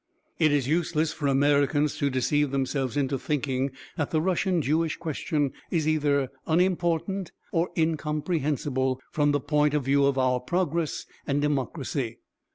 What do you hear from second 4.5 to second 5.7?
Jewish question